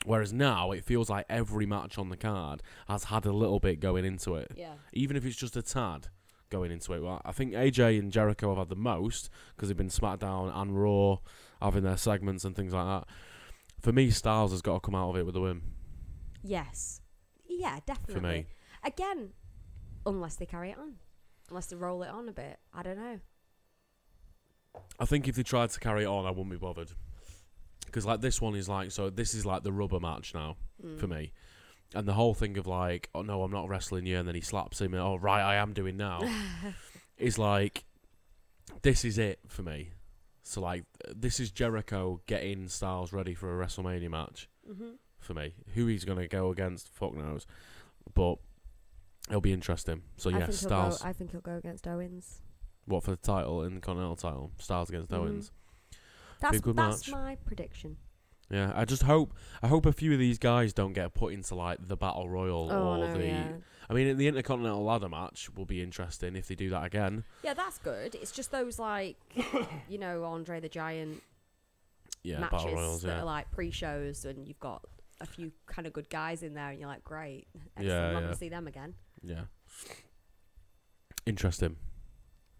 [0.04, 3.80] Whereas now it feels like every match on the card has had a little bit
[3.80, 4.74] going into it, Yeah.
[4.92, 6.06] even if it's just a tad
[6.50, 7.02] going into it.
[7.02, 10.80] Well, I think AJ and Jericho have had the most because they've been SmackDown and
[10.80, 11.18] Raw
[11.60, 13.08] having their segments and things like that.
[13.80, 15.62] For me, Styles has got to come out of it with a win.
[16.42, 17.00] Yes.
[17.46, 18.14] Yeah, definitely.
[18.14, 18.46] For me,
[18.84, 19.30] Again,
[20.06, 20.94] unless they carry it on.
[21.48, 22.58] Unless they roll it on a bit.
[22.74, 23.20] I don't know.
[25.00, 26.90] I think if they tried to carry it on, I wouldn't be bothered.
[27.86, 29.08] Because like this one is like so.
[29.10, 31.00] This is like the rubber match now Mm.
[31.00, 31.32] for me,
[31.94, 34.40] and the whole thing of like, oh no, I'm not wrestling you, and then he
[34.40, 36.20] slaps him, and oh right, I am doing now.
[37.16, 37.84] is like
[38.82, 39.90] this is it for me.
[40.44, 40.84] So like
[41.16, 45.54] this is Jericho getting Styles ready for a WrestleMania match hmm for me.
[45.74, 47.44] Who he's gonna go against, fuck knows,
[48.14, 48.36] but
[49.28, 50.02] it'll be interesting.
[50.16, 50.98] So I yeah, think Styles.
[50.98, 52.42] He'll go, I think he'll go against Owens.
[52.86, 54.50] what for the title Intercontinental title?
[54.58, 55.16] Styles against Mhm.
[55.18, 55.52] Owens.
[56.40, 57.12] That's good that's match.
[57.12, 57.96] my prediction.
[58.50, 61.54] Yeah, I just hope I hope a few of these guys don't get put into
[61.54, 63.26] like the battle royal Oh or no, the.
[63.26, 63.52] yeah.
[63.90, 67.24] I mean, the Intercontinental ladder match will be interesting if they do that again.
[67.42, 68.14] Yeah, that's good.
[68.14, 69.16] It's just those like,
[69.88, 71.22] you know, Andre the Giant
[72.22, 73.02] Yeah, matches battle royals.
[73.02, 74.82] that Yeah, are like pre-shows, and you've got
[75.20, 77.86] a few kind of good guys in there, and you're like, great, excellent.
[77.88, 78.24] Yeah, I'm not yeah.
[78.26, 78.94] gonna see them again.
[79.22, 79.44] Yeah.
[81.26, 81.76] Interesting.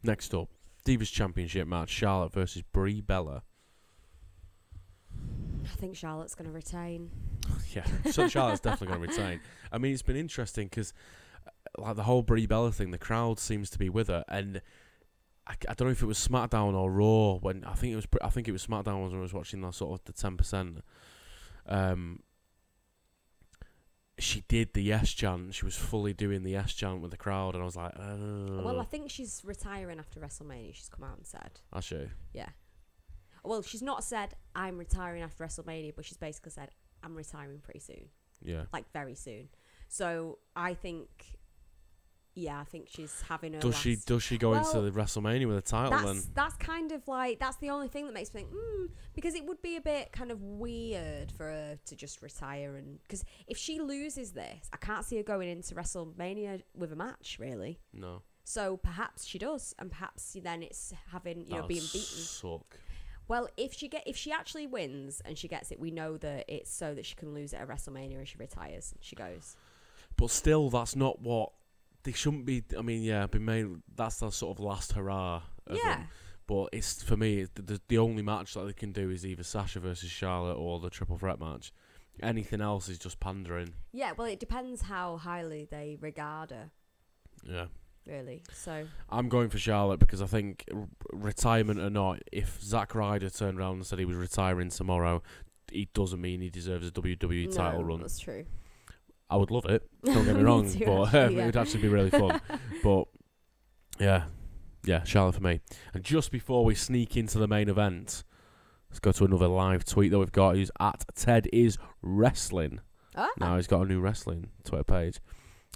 [0.02, 0.48] Next up,
[0.84, 3.42] Divas Championship match: Charlotte versus Brie Bella.
[5.64, 7.10] I think Charlotte's gonna retain.
[7.74, 9.40] yeah, so Charlotte's definitely going to retain.
[9.72, 10.92] I mean, it's been interesting because,
[11.76, 14.60] like the whole Brie Bella thing, the crowd seems to be with her, and
[15.46, 18.06] I, I don't know if it was SmackDown or Raw when I think it was.
[18.22, 20.82] I think it was SmackDown when I was watching that sort of the ten percent.
[21.66, 22.20] Um,
[24.18, 25.54] she did the yes chant.
[25.54, 28.62] She was fully doing the yes chant with the crowd, and I was like, oh.
[28.62, 28.84] Well, I oh.
[28.84, 30.74] think she's retiring after WrestleMania.
[30.74, 32.48] She's come out and said, actually, yeah.
[33.44, 36.70] Well, she's not said I'm retiring after WrestleMania, but she's basically said
[37.02, 38.08] I'm retiring pretty soon,
[38.42, 38.64] yeah.
[38.72, 39.48] like very soon.
[39.88, 41.37] So I think,
[42.38, 43.60] yeah, I think she's having her.
[43.60, 46.22] Does she does she go into the WrestleMania with a title that's then?
[46.34, 49.44] that's kind of like that's the only thing that makes me think mm, because it
[49.44, 53.56] would be a bit kind of weird for her to just retire and because if
[53.56, 57.80] she loses this, I can't see her going into WrestleMania with a match really.
[57.92, 62.22] No, So perhaps she does, and perhaps then it's having you know That'd being beaten.
[62.22, 62.78] Suck.
[63.26, 66.46] Well, if she get if she actually wins and she gets it, we know that
[66.48, 68.94] it's so that she can lose it at WrestleMania and she retires.
[69.00, 69.56] She goes.
[70.16, 71.52] But still, that's not what
[72.08, 72.64] they shouldn't be.
[72.76, 73.66] I mean, yeah, be made.
[73.94, 75.42] That's the sort of last hurrah.
[75.66, 76.04] Of yeah.
[76.46, 79.42] But it's for me, the, the the only match that they can do is either
[79.42, 81.70] Sasha versus Charlotte or the triple threat match.
[82.22, 83.74] Anything else is just pandering.
[83.92, 84.12] Yeah.
[84.16, 86.70] Well, it depends how highly they regard her,
[87.44, 87.66] Yeah,
[88.06, 88.42] really.
[88.54, 93.28] So I'm going for Charlotte because I think r- retirement or not, if Zack Ryder
[93.28, 95.22] turned around and said he was retiring tomorrow,
[95.70, 98.00] it doesn't mean he deserves a WWE title run.
[98.00, 98.46] That's true.
[99.30, 99.88] I would love it.
[100.04, 101.42] Don't get me Me wrong, too, but um, yeah.
[101.42, 102.40] it would actually be really fun.
[102.82, 103.04] but
[103.98, 104.24] yeah,
[104.84, 105.60] yeah, Charlotte for me.
[105.92, 108.24] And just before we sneak into the main event,
[108.90, 110.56] let's go to another live tweet that we've got.
[110.56, 112.80] Who's at Ted is wrestling.
[113.16, 113.28] Ah.
[113.38, 115.20] Now he's got a new wrestling Twitter page.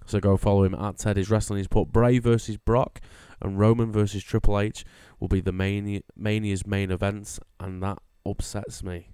[0.07, 1.59] So go follow him at Ted is wrestling.
[1.59, 3.01] He's put Bray versus Brock
[3.41, 4.85] and Roman versus Triple H
[5.21, 9.11] will be the Mania, Mania's main events, and that upsets me.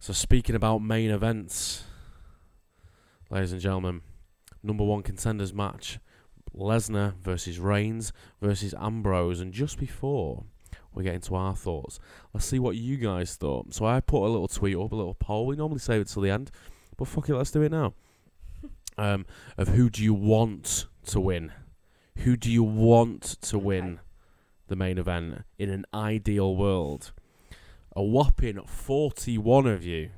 [0.00, 1.84] So speaking about main events,
[3.30, 4.02] ladies and gentlemen,
[4.62, 5.98] number one contenders match:
[6.54, 9.40] Lesnar versus Reigns versus Ambrose.
[9.40, 10.44] And just before
[10.94, 11.98] we get into our thoughts,
[12.32, 13.74] let's see what you guys thought.
[13.74, 15.46] So I put a little tweet up, a little poll.
[15.46, 16.50] We normally save it till the end,
[16.96, 17.94] but fuck it, let's do it now.
[19.00, 21.52] Um, of who do you want to win?
[22.24, 24.00] Who do you want to win
[24.66, 27.12] the main event in an ideal world?
[27.94, 30.10] A whopping 41 of you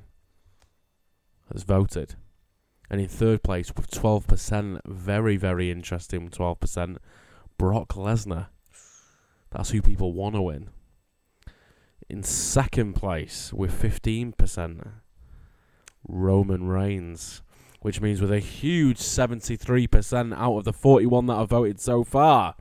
[1.52, 2.14] has voted.
[2.90, 6.96] And in third place with 12%, very, very interesting 12%,
[7.56, 8.48] Brock Lesnar.
[9.50, 10.70] That's who people want to win.
[12.08, 14.88] In second place with 15%,
[16.08, 17.42] Roman Reigns.
[17.80, 22.54] Which means with a huge 73% out of the 41 that have voted so far,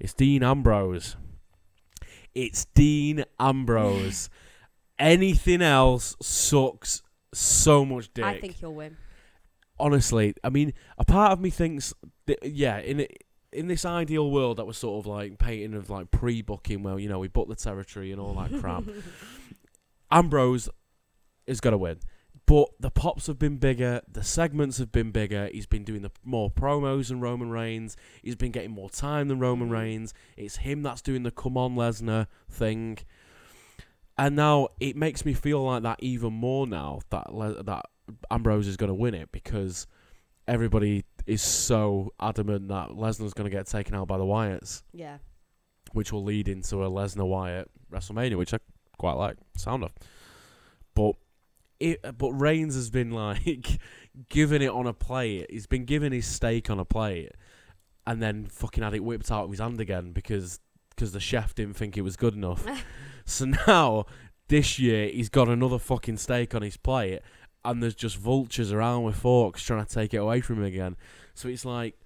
[0.00, 1.16] it's Dean Ambrose.
[2.34, 4.30] It's Dean Ambrose.
[4.98, 7.02] Anything else sucks
[7.34, 8.24] so much dick.
[8.24, 8.96] I think he'll win.
[9.82, 11.92] Honestly, I mean, a part of me thinks,
[12.26, 13.06] that, yeah, in
[13.52, 17.08] in this ideal world that was sort of like painting of like pre-booking, where you
[17.08, 18.84] know we booked the territory and all that crap.
[20.10, 20.68] Ambrose
[21.46, 21.98] is gonna win.
[22.46, 25.48] But the pops have been bigger, the segments have been bigger.
[25.52, 27.96] He's been doing the more promos than Roman Reigns.
[28.22, 29.72] He's been getting more time than Roman Mhm.
[29.72, 30.14] Reigns.
[30.36, 32.98] It's him that's doing the "Come on, Lesnar" thing.
[34.18, 37.86] And now it makes me feel like that even more now that Le- that
[38.30, 39.86] Ambrose is going to win it because
[40.48, 45.18] everybody is so adamant that Lesnar's going to get taken out by the Wyatts, Yeah.
[45.92, 48.58] which will lead into a Lesnar Wyatt WrestleMania, which I
[48.98, 49.92] quite like sound of.
[50.94, 51.14] But
[51.80, 53.80] it, but Reigns has been like
[54.28, 55.46] giving it on a plate.
[55.50, 57.32] He's been giving his steak on a plate,
[58.06, 61.54] and then fucking had it whipped out of his hand again because because the chef
[61.54, 62.66] didn't think it was good enough.
[63.24, 64.04] so now
[64.48, 67.20] this year he's got another fucking steak on his plate,
[67.64, 70.96] and there's just vultures around with forks trying to take it away from him again.
[71.34, 71.98] So it's like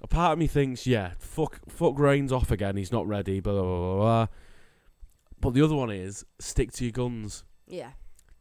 [0.00, 2.76] a part of me thinks, yeah, fuck, fuck Reigns off again.
[2.76, 3.40] He's not ready.
[3.40, 3.78] Blah blah blah.
[3.78, 4.26] blah, blah.
[5.40, 7.44] But the other one is stick to your guns.
[7.66, 7.90] Yeah.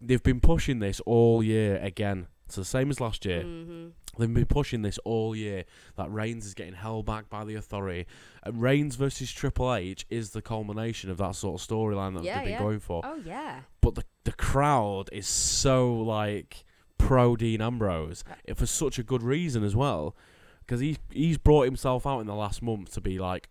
[0.01, 2.27] They've been pushing this all year again.
[2.53, 3.41] It's the same as last year.
[3.41, 5.63] hmm They've been pushing this all year
[5.95, 8.05] that Reigns is getting held back by the authority.
[8.43, 12.35] And Reigns versus Triple H is the culmination of that sort of storyline that Yeah,
[12.35, 12.59] they've been yeah.
[12.59, 13.01] going for.
[13.03, 13.61] Oh yeah.
[13.81, 16.63] But the the crowd is so like
[16.99, 20.15] pro Dean Ambrose Uh, eh, for such a good reason as well,
[20.59, 23.49] because he he's brought himself out in the last month to be like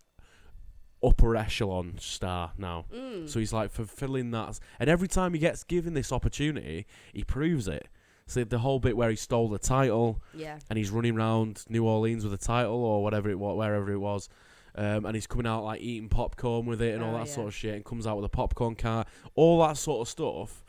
[1.03, 2.85] upper echelon star now.
[2.93, 3.27] Mm.
[3.29, 7.67] So he's like fulfilling that, and every time he gets given this opportunity, he proves
[7.67, 7.89] it.
[8.25, 10.57] So the whole bit where he stole the title yeah.
[10.69, 13.97] and he's running around New Orleans with a title or whatever it was, wherever it
[13.97, 14.29] was,
[14.75, 17.33] um, and he's coming out like eating popcorn with it and all Oh, that yeah.
[17.33, 19.05] sort of shit, and comes out with a popcorn car,
[19.35, 20.63] all that sort of stuff.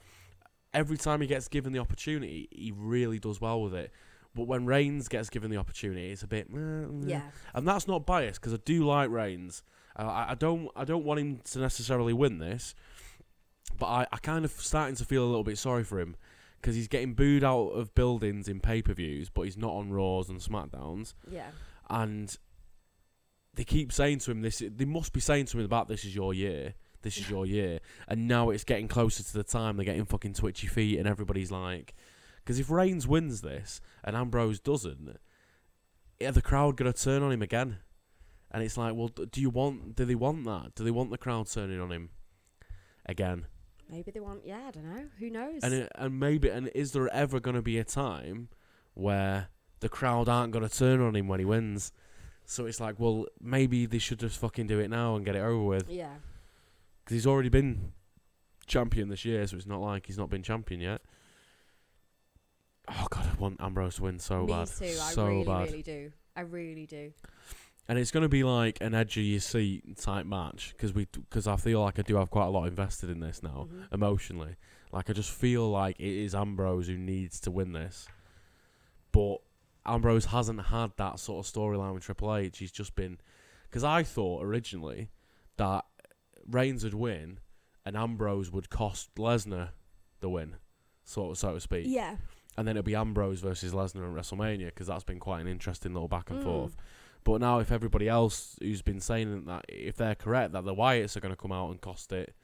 [0.73, 3.93] Every time he gets given the opportunity, he really does well with it.
[4.35, 6.87] But when Reigns gets given the opportunity, it's a bit, eh, eh.
[7.07, 7.23] Yeah.
[7.55, 9.63] and that's not biased because I do like Reigns.
[9.97, 12.75] Uh, I, I don't, I don't want him to necessarily win this,
[13.79, 16.17] but I, I kind of starting to feel a little bit sorry for him
[16.65, 19.93] because he's getting booed out of buildings in pay per views, but he's not on
[19.93, 21.51] Raws and Smackdowns, Yeah.
[21.91, 22.35] and
[23.53, 24.63] they keep saying to him this.
[24.67, 26.73] They must be saying to him about this is your year,
[27.03, 30.33] this is your year, and now it's getting closer to the time they're getting fucking
[30.33, 31.95] twitchy feet, and everybody's like,
[32.37, 35.19] because if Reigns wins this and Ambrose doesn't,
[36.19, 37.77] yeah, the crowd gonna turn on him again,
[38.51, 39.97] and it's like, well, do you want?
[39.97, 40.75] Do they want that?
[40.75, 42.09] Do they want the crowd turning on him
[43.05, 43.49] again?
[43.91, 44.45] Maybe they want.
[44.45, 44.61] Yeah.
[44.69, 45.05] I don't know.
[45.19, 45.63] Who knows?
[45.63, 48.49] And it, and maybe and is there ever going to be a time
[48.95, 49.49] where
[49.81, 51.93] the crowd aren't going to turn on him when he wins?
[52.47, 55.41] So it's like, well, maybe they should just fucking do it now and get it
[55.41, 56.15] over with yeah.
[57.03, 57.93] because he's already been
[58.67, 61.01] champion this year, so it's not like he's not been champion yet.
[62.89, 64.85] Oh god, I want Ambrose to win so Me bad, too.
[64.85, 65.67] I so really, bad.
[65.69, 66.13] really do.
[66.37, 67.13] I really do.
[67.87, 71.05] And it's going to be like an edge of your seat type match because we
[71.07, 73.93] because I feel like I do have quite a lot invested in this now Mhm.
[73.93, 74.57] emotionally.
[74.91, 78.09] Like I just feel like it is Ambrose who needs to win this,
[79.13, 79.39] but
[79.85, 82.59] Ambrose hasn't had that sort of storyline with Triple H.
[82.59, 83.19] He's just been
[83.65, 85.11] because I thought originally
[85.59, 85.85] that
[86.49, 87.41] Reigns would win
[87.85, 89.71] and Ambrose would cost Lesnar
[90.21, 90.57] the win,
[91.05, 92.17] sort of so to speak, Yeah.
[92.57, 95.93] and then it'll be Ambrose versus Lesnar at WrestleMania because that's been quite an interesting
[95.93, 96.45] little back and Mm.
[96.45, 96.77] forth.
[97.25, 101.17] But now, if everybody else who's been saying that, if they're correct, that the Wyatts
[101.17, 102.35] are going to come out and cost it,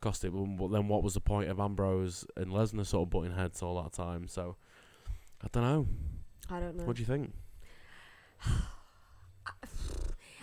[0.00, 3.62] cost it, then what was the point of Ambrose and Lesnar sort of butting heads
[3.62, 4.26] all that time?
[4.26, 4.56] So,
[5.42, 5.86] I don't know.
[6.50, 6.84] I don't know.
[6.84, 7.32] What do you think?
[8.44, 8.50] I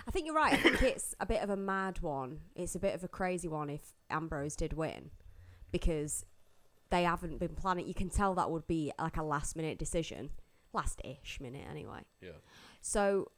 [0.07, 0.53] I think you're right.
[0.53, 2.39] I think it's a bit of a mad one.
[2.55, 5.11] It's a bit of a crazy one if Ambrose did win
[5.71, 6.25] because
[6.89, 7.87] they haven't been planning.
[7.87, 10.31] You can tell that would be like a last minute decision,
[10.73, 12.01] last ish minute anyway.
[12.21, 12.31] Yeah.
[12.81, 13.31] So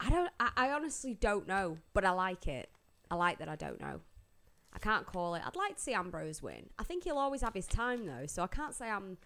[0.00, 0.30] I don't.
[0.38, 2.70] I, I honestly don't know, but I like it.
[3.10, 4.00] I like that I don't know.
[4.72, 5.42] I can't call it.
[5.44, 6.68] I'd like to see Ambrose win.
[6.78, 9.16] I think he'll always have his time though, so I can't say I'm,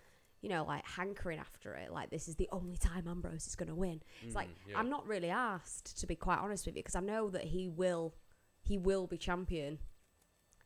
[0.41, 1.93] you know, like hankering after it.
[1.93, 4.01] Like this is the only time Ambrose is going to win.
[4.25, 4.79] It's like Mm, yeah.
[4.79, 7.69] I'm not really asked to be quite honest with you because I know that he
[7.69, 8.15] will,
[8.63, 9.81] he will be champion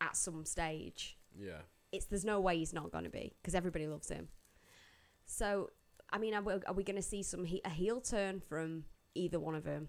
[0.00, 1.16] at some stage.
[1.34, 1.62] Yeah.
[1.90, 4.28] It's there's no way he's not going to be because everybody loves him.
[5.24, 5.70] So
[6.10, 8.84] I mean, are we, are we going to see some he, a heel turn from
[9.14, 9.88] either one of them?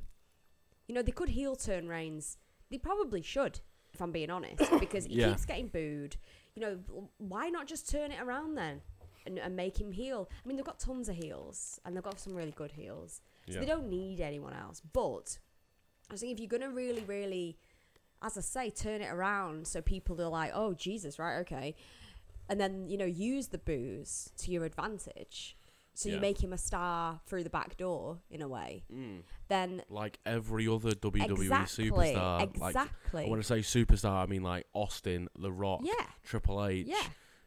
[0.88, 2.38] You know, they could heel turn Reigns.
[2.72, 3.60] They probably should,
[3.94, 5.30] if I'm being honest, because he Yeah.
[5.30, 6.18] keeps getting booed.
[6.56, 8.82] You know, why not just turn it around then
[9.26, 10.30] and, and make him heel?
[10.44, 13.54] I mean, they've got tons of heels and they've got some really good heels, so
[13.56, 13.60] Yeah.
[13.60, 14.82] they don't need anyone else.
[14.94, 15.38] But
[16.10, 17.58] I was thinking, if you're going to really, really,
[18.24, 21.76] as I say, turn it around so people are like, oh Jesus, right, okay,
[22.50, 25.56] and then you know use the boos to your advantage.
[25.98, 26.16] So Yeah.
[26.16, 28.84] you make him a star through the back door in a way.
[28.94, 29.24] Mm.
[29.48, 32.60] Then Like every other WWE exactly, superstar.
[32.60, 33.28] Like exactly.
[33.28, 36.86] when I say superstar, I mean like Austin, The Rock, yeah, Triple H.
[36.86, 37.02] yeah.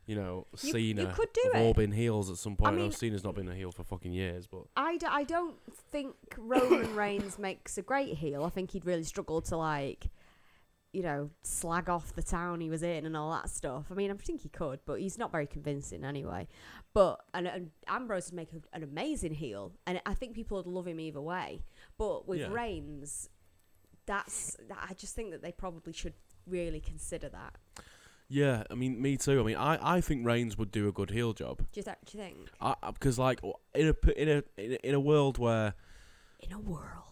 [0.07, 1.03] You know, You- Cena.
[1.03, 1.77] you could do have all it.
[1.77, 2.73] been heels at some point.
[2.73, 5.23] I, know mean- Cena's not been a heel for fucking years, but I, d- I
[5.23, 5.55] don't
[5.93, 8.43] think Roman Reigns makes a great heel.
[8.43, 10.09] I think he'd really struggle to like,
[10.93, 13.87] you know, slag off the town he was in and all that stuff.
[13.91, 16.49] I mean, I think he could, but he's not very convincing anyway.
[16.93, 20.67] But and, and Ambrose would make a, an amazing heel, and I think people would
[20.67, 21.63] love him either way.
[21.97, 22.49] But with Yeah.
[22.53, 23.29] Reigns,
[24.07, 26.15] that's I just think that they probably should
[26.47, 27.55] really consider that.
[28.29, 29.41] yeah, I mean, me too.
[29.41, 31.59] I mean, I, I think Reigns would do a good heel job.
[31.59, 32.49] Do you, th- do you think?
[32.95, 33.41] Because like
[33.75, 35.75] in in a in a, in a world where
[36.41, 37.10] In a world,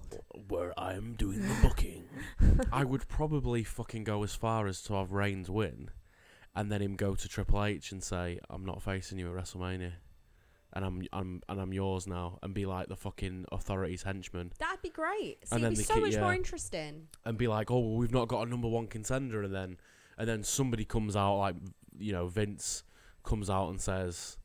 [0.48, 2.04] where I'm doing the booking,
[2.72, 5.90] I would probably fucking go as far as to have Reigns win,
[6.54, 9.92] and then him go to Triple H and say, "I'm not facing you at WrestleMania."
[10.74, 14.82] And I'm I'm and I'm yours now, and be like the fucking Authority's henchman, that'd
[14.82, 15.38] be great.
[15.48, 16.20] See, And it'd then be so keep- much yeah.
[16.20, 17.08] more interesting.
[17.24, 19.78] and be like, "Oh, well, we've not got a number one contender," and then
[20.18, 21.56] and then somebody comes out like
[21.98, 22.82] you know Vince
[23.24, 24.36] comes out and says,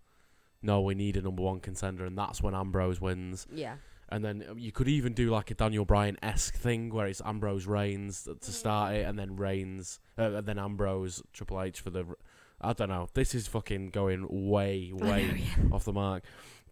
[0.62, 3.46] "No, we need a number one contender," and that's when Ambrose wins.
[3.54, 3.76] Yeah.
[4.14, 7.20] And then um, you could even do like a Daniel Bryan esque thing where it's
[7.26, 11.90] Ambrose Reigns to start it, and then Reigns, uh, and then Ambrose Triple H for
[11.90, 12.06] the.
[12.62, 13.08] I don't know.
[13.16, 16.24] This is fucking going way, way off the mark.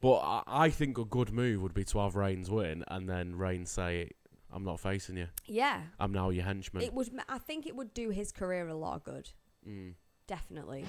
[0.02, 3.36] But I, I think a good move would be to have Reigns win, and then
[3.36, 4.12] Reigns say,
[4.54, 5.28] "I'm not facing you.
[5.48, 5.82] Yeah.
[6.00, 7.10] I'm now your henchman." It would.
[7.28, 9.32] I think it would do his career a lot of good.
[9.68, 9.96] Mm.
[10.28, 10.86] Definitely.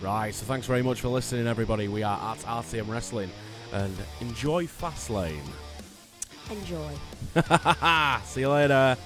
[0.00, 0.32] Right.
[0.32, 1.88] So thanks very much for listening, everybody.
[1.88, 3.32] We are at RTM Wrestling,
[3.72, 5.42] and enjoy Fastlane.
[6.50, 6.92] Enjoy.
[8.24, 8.96] See you later.